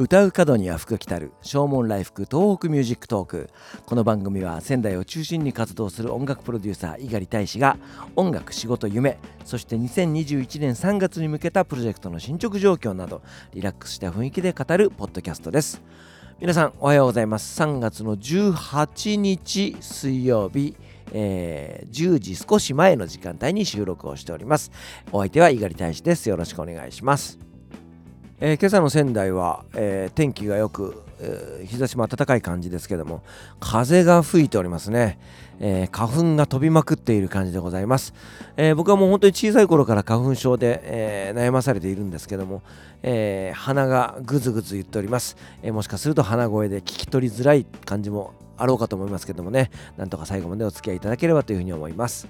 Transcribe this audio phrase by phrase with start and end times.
[0.00, 1.30] 唱う門には福来たる。
[1.42, 3.50] 唱門来福 TOHOKU MUSIC TALK。
[3.84, 7.76] この番組は仙台を中心に活動する音楽プロデューサー猪狩大使が
[8.16, 9.18] 音楽仕事夢。
[9.44, 13.20] そして2021年3月に向けたプロジェクトの進捗状況など
[13.52, 15.82] リラックスした雰囲気で語るポッドキャストです。
[16.40, 17.60] 皆さんおはようございます。
[17.60, 20.76] 3月の18日水曜日。
[21.12, 24.70] えー、10時少し前の時間帯に収録をしております。
[25.12, 26.30] お相手は猪狩大使です。
[26.30, 27.49] よろしくお願いします。
[28.42, 33.22] えー、今朝の仙台は、えー、天気がよく、えー、日差しも暖かい感じですけども
[33.60, 35.18] 風が吹いておりますね、
[35.60, 38.14] え花粉が飛びまくっている感じでございます、
[38.56, 42.62] え僕はもう本当に小さい頃から花粉症で、え悩まされているんですけども、
[43.02, 49.70] え鼻がぐずぐず言っております、えもしかすると鼻声で聞き取りづらい感じもあろうかと思いますけどもね。
[49.98, 52.26] なんとか最後までお付き合いいただければというふうに思います。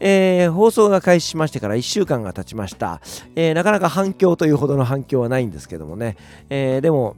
[0.00, 3.00] えー、放送が開始しましてから1週間が経ちました、
[3.34, 6.16] えー、なかなか反響というほどの反響はないんですけどもね、
[6.50, 7.16] えー、でも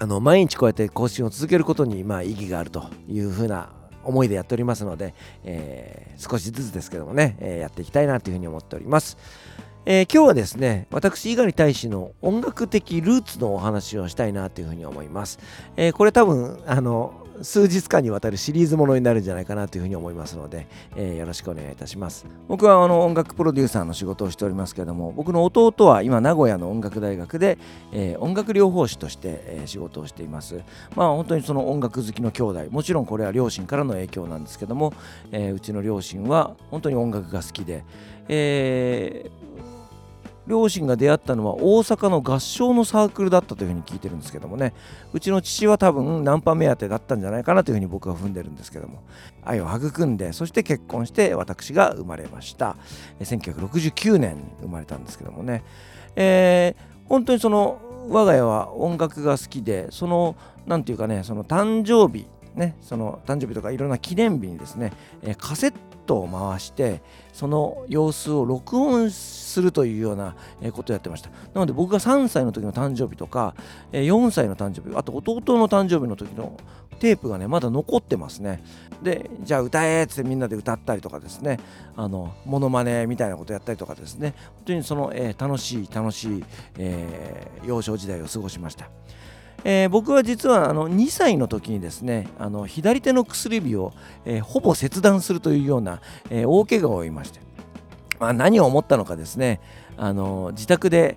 [0.00, 3.70] あの毎日こうやって更新を続けることに、まあ、意義があるというふうな
[4.04, 9.18] 思いでやっておりますので、え、少しずつですけどもね、え、やっていきたいなというふうに思っております。
[9.84, 15.38] え、今日はですね、私、猪狩大使の音楽的ルーツのお話をしたいなというふうに思います。
[15.76, 22.26] え、これ多分、あの、数日間にわたるシリーズものになるんじゃないかなというふうに思いますので、えー、よろしくお願いいたします。
[22.48, 27.58] 僕はあの音楽プロデューサーの仕事をしておりますけれども僕の弟は今名古屋の音楽大学で、
[27.92, 30.60] えー、音楽療法士として、えー、仕事をしています。
[30.94, 34.92] まあ本当にその音楽好きの兄弟もちろんこれは両親からの影響なんですけども、
[35.32, 37.84] えうちの両親は本当に音楽が好きで、
[38.28, 39.77] えー、
[40.48, 44.72] 両親が出会ったのは大阪の合唱のサークルだったというふうに聞いてるんですけどもね。
[45.12, 49.02] うちの父は多分ナンパ目当てだったんじゃないかなというふうに僕は踏んでるんですけども。
[49.44, 52.76] 愛を育んでそして結婚して私が生まれました。
[53.20, 55.62] 1969年に生まれたんですけどもね、
[56.16, 60.34] えー、本当にその我が家は音楽が好きでその
[60.66, 62.26] 何て言うかねその誕生日
[62.58, 64.92] ね、その誕生日とかいろんな記念日にですね、
[65.22, 65.74] えー、カセッ
[66.06, 67.02] トを回して
[67.32, 70.34] その様子を録音するというような
[70.72, 71.30] ことをやってました。
[71.30, 73.54] なので僕が3歳の時の誕生日とか
[73.92, 76.56] 4歳の誕生日あと弟の誕生日の時の
[76.98, 78.62] テープがねまだ残ってますね。
[79.02, 81.60] でじゃあ歌えっつってみんなで歌ったりとかですね
[81.94, 86.44] あのモノマネみたいなことやったりとかですね本当にその、えー、楽しい楽しい、
[86.78, 88.90] えー、幼少時代を過ごしました。
[89.64, 93.92] えー、僕は実はあの2歳の時にですねあの左手の薬指を、
[94.24, 97.40] えー、ほぼ切断するというような、えー、大怪我を負いまして、
[98.20, 99.60] まあ、何を思ったのかですね
[99.96, 101.16] あの自宅で、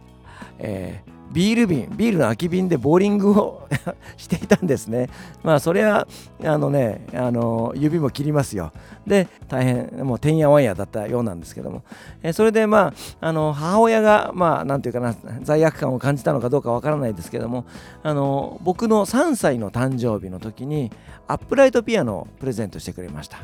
[0.58, 3.68] えビール瓶ビールの空き瓶でボーリングを
[4.18, 5.10] していたんですね。
[5.44, 6.08] まあそれは
[6.44, 8.72] あのねあの指も切りますよ。
[9.08, 11.84] で大変もうてんやわんやだったようなんですけども、
[12.22, 17.66] えそれでまああの母親がまあなんていうかな罪悪感を感じたのかどうかわからないですけども
[18.04, 20.92] あの僕の3歳の誕生日の時に
[21.28, 23.38] アップライトピアノをプレゼントしてくれました。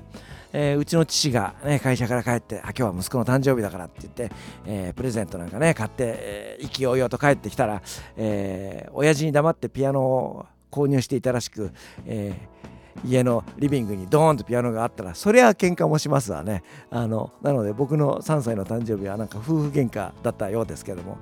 [0.54, 4.32] えー、うちの父が、ね、会社から帰ってあ今日は息子の誕生日だからって言って、
[4.66, 7.77] えー、プレゼントなんかね買って、えー、意気揚々と帰ってきたら、
[8.16, 11.72] えー、親父に黙ってピアノを購入していたらしく、
[12.06, 16.64] えー、家のリビングにドーンとピアノがあったらそりゃ喧嘩もしますわね。
[16.90, 21.18] あのなので僕の3歳の誕生日はなんか夫婦喧嘩だったようですけども、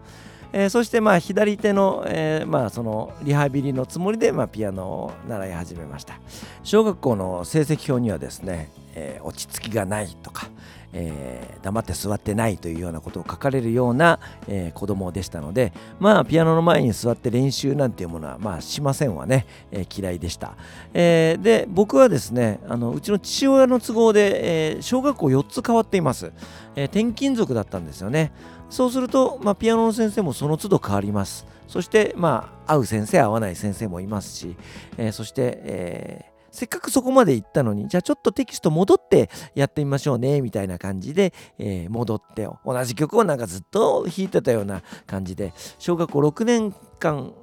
[0.51, 6.19] えー、そしてまあ左手の,、えー、まあそのリハビリのつもりでまあピアノを習い始めました。
[6.63, 10.49] 小学校の成績表にはですねえー、落ち着きがないとか、
[10.97, 20.55] えー、黙って座ってないというようなことを書かれるような、えー、子供でしたのでまあピアノの前に座って練習なんていうものはまあしませんわね、えー、嫌いでした、
[20.94, 26.31] えー、で僕はですねあのうちの父親の都合で、えー、小学校4つ変わっています、
[26.78, 28.31] えー、転勤族だったんですよね。
[28.69, 31.45] そうすると、まあ、ピアノの先生もその都度変わります。
[31.67, 34.55] そしてまあ合う先生合わない先生もいますし、
[34.97, 47.34] えー、そして、えーせっかくそこまで行ったのに、じゃあちょっとテキスト戻ってやってみましょうね、みたいな感じで、えー、戻って、同じ曲をなんかずっと弾いてたような感じで、小学校6年間、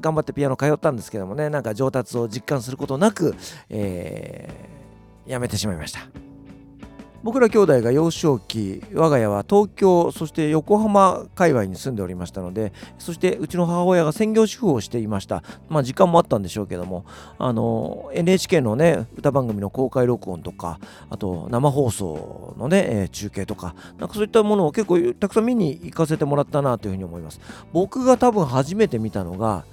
[0.00, 3.34] 頑張ってピアノ通ったんですけどもね、なんか上達を実感することなく、
[3.68, 6.21] えー、やめてしまいました。
[7.22, 15.42] 僕ら兄弟が幼少期我が家は東京そして横浜界隈に住んでおりましたのでそしてうちの母親が専業主婦をしていました。
[15.68, 17.04] まあ時間もあったんでしょうけども
[17.38, 20.80] あの NHK のね歌番組の公開録音とか
[21.10, 27.40] あと生放送のね、え、中継とかなんかそういったものを結構たくさん見に行かせてもらったなというふうに思います。
[27.72, 29.64] 僕が多分初めて見たのが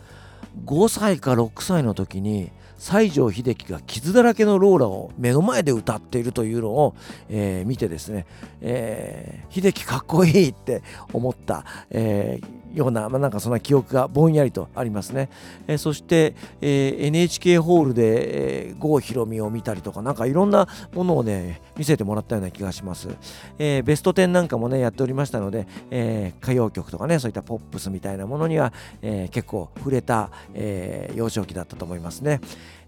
[0.66, 6.96] 5歳か6歳の時に西城秀樹が傷だらけのローラを目の前で歌っているというのを、
[7.30, 8.26] えー、見てですね、
[8.62, 10.82] えー、秀樹かっこいいって
[11.14, 15.30] 思った、えーような、まあ、なんかそんな記憶がぼんやりとありますね。
[15.68, 23.10] えー、そして、えー、NHK ホールで、えー、郷ひろみを見たりとか、なんかいろんなものをね、見せてもらったような気がします。
[23.58, 28.72] えー、ベスト10なんかもね、やっておりましたので、えー、歌謡曲とかね、そういったポップスみたいなものには、
[29.02, 32.40] えー、結構触れた、えー、幼少期だったと思いますね。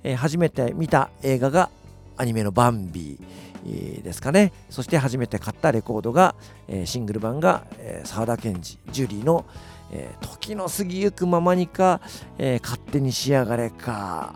[0.04, 1.70] えー、初めて見た映画が
[2.18, 3.52] アニメのバンビー。
[3.64, 6.34] ですかねそして初めて買ったレコードが、
[6.68, 7.64] えー、シングル版が
[8.06, 8.62] 澤、えー、田研二
[8.92, 9.46] ジュリーの、
[9.92, 12.02] えー、時の過ぎゆくままにか、
[12.40, 14.34] えー、勝手に仕上がれか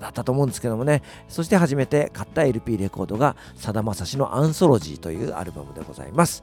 [0.00, 1.02] だったと思うんですけどもね。
[1.28, 6.42] そして初めて買った LP レコードがさだまさしの「アンソロジー」というアルバムでございます。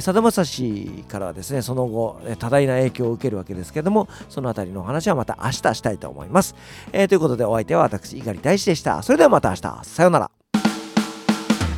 [0.00, 6.54] さだまさしからはですねその後多大な影響を受けるわけですけどもその辺りのお話はまた明日したいと思います、
[6.92, 9.02] えー、ということでお相手は私猪狩大志でした。
[9.02, 9.80] それではまた明日。
[9.84, 10.30] さようなら。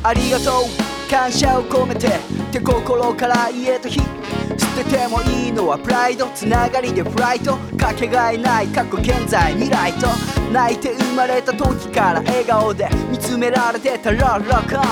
[0.03, 1.09] ありがとう。
[1.09, 2.09] 感謝を込めて
[2.51, 4.32] 手心から言えた日。
[4.73, 10.07] 捨ててもいいのはプライドつながりでフライトかけがえない過去現在未来と
[10.51, 14.83] 泣いて生まれた時から笑顔で見つめられてたらロックオン。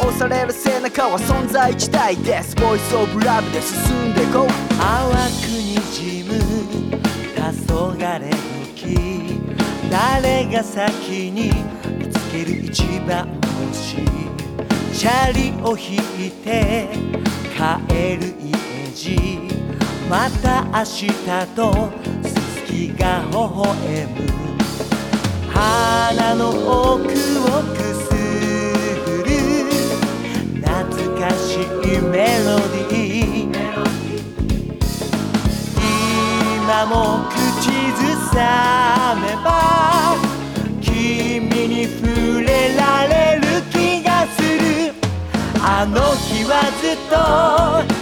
[0.00, 2.56] 押される背中は存在自体です。
[2.56, 4.48] ボイスオブラブで進んでこう。
[4.80, 6.32] 淡くにじむ
[7.36, 7.42] 黄
[7.92, 8.30] 昏
[8.74, 9.40] 時。
[9.90, 11.52] 誰が先に
[11.98, 13.28] 見つける一番
[13.68, 13.96] 星。
[14.98, 15.98] チャリを引
[16.28, 16.88] いて
[17.54, 18.47] 帰る
[20.10, 21.06] また明日
[21.54, 21.62] と
[22.24, 23.68] すすきが微笑
[24.08, 24.26] む。
[25.52, 27.14] 鼻の奥を
[27.74, 28.10] くす
[29.06, 29.30] ぐる。
[30.64, 30.66] 懐
[31.16, 33.54] かしいメロディー。
[36.56, 36.96] 今も
[37.30, 38.00] 口ず
[38.34, 38.36] さ
[39.22, 39.46] めば
[40.80, 44.92] 君に触れられる気がする。
[45.62, 46.50] あの日は
[46.82, 46.96] ずっ
[47.92, 47.97] と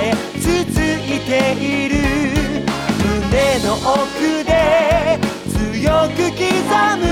[0.00, 0.48] 日へ続
[0.80, 1.30] いて
[1.60, 1.94] いる。
[3.22, 5.18] 胸の奥で
[5.52, 6.44] 強く刻
[6.96, 7.02] む。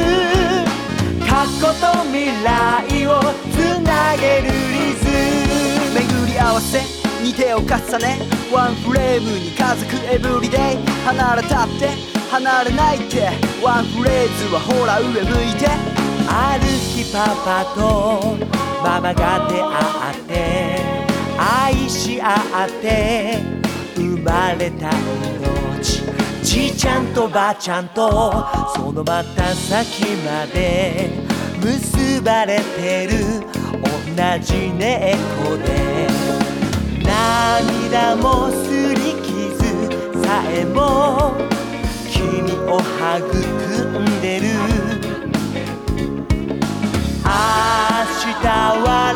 [1.27, 3.21] 過去と未来を
[3.53, 5.05] つなげるリズ
[5.95, 6.01] ム。
[6.01, 6.81] 巡り合わせ
[7.23, 7.67] に手を重
[7.99, 8.19] ね。
[8.53, 10.61] ワンフレームに家族エブリデイ。
[11.05, 11.91] 離れたって
[12.31, 13.31] 離れないって。
[13.63, 15.69] ワンフレーズはほら上向いて。
[16.31, 18.37] ある日パパと
[18.83, 20.98] ママが出会って
[21.39, 22.35] 愛し合
[22.67, 23.39] って
[23.95, 26.03] 生まれた命。
[26.43, 28.33] じいちゃんとばあちゃんと
[28.75, 31.11] そのまた先まで
[31.63, 33.47] 結ばれてる。
[33.73, 36.09] 同じ猫で。
[37.05, 41.37] 涙もすり傷さえも
[42.11, 44.49] 君を育んでる。
[48.81, 49.08] 笑え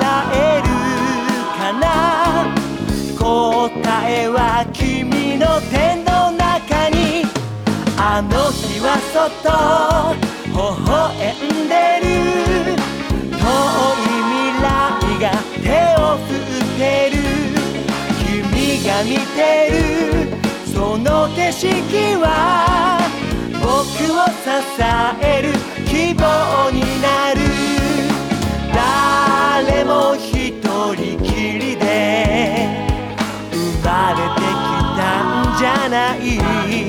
[8.93, 9.49] の日はそっと
[10.49, 10.57] 微
[10.91, 11.01] 笑
[11.33, 12.13] んでる
[13.31, 14.69] 遠い未来
[15.21, 15.25] が
[15.63, 15.67] 手
[16.01, 16.81] を振って
[17.11, 17.17] る
[18.27, 19.41] 君が見て
[19.71, 19.75] る
[20.73, 21.67] その景色
[22.21, 22.27] は
[23.63, 23.69] 僕
[24.13, 24.51] を支
[25.23, 25.47] える
[25.87, 27.41] 希望になる
[28.75, 30.53] 誰も一
[30.95, 31.29] 人き
[31.59, 31.83] りで
[33.53, 34.53] 生まれてき
[34.97, 35.01] た
[35.55, 36.82] んじゃない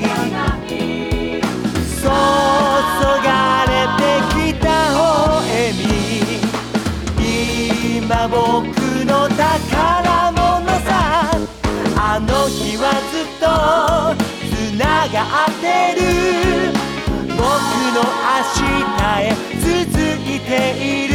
[19.14, 19.30] 明日へ
[19.60, 21.14] 続いている。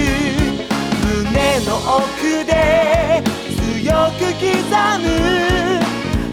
[1.65, 3.22] の奥で
[3.84, 4.48] 強く刻
[5.00, 5.06] む。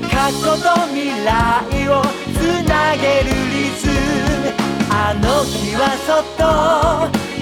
[0.08, 1.90] 過去と未来を
[2.34, 3.84] つなげるリズ
[4.90, 6.42] あの日はそっと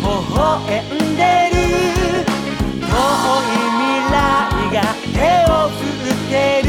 [0.00, 0.04] 微
[0.34, 0.42] 笑
[0.82, 1.56] んでる。
[2.80, 4.16] 遠い未来
[4.72, 4.76] が
[5.12, 5.16] 手
[5.50, 6.66] を振ってる。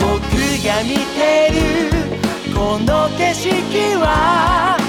[0.00, 0.08] 僕
[0.64, 1.56] が見てる。
[2.54, 3.50] この景色
[3.96, 4.83] は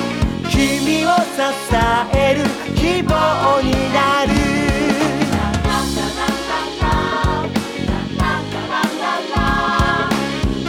[2.14, 2.44] える
[2.76, 4.32] 希望になる。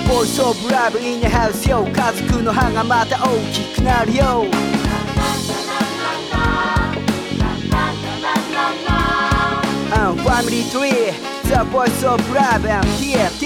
[0.08, 4.44] ボイスオブラブインハウスよ家族の歯がまた大きくなるよ。
[9.92, 11.12] I'm family tree
[11.44, 13.45] The voice of love and TFT